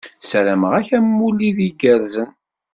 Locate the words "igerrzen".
1.67-2.31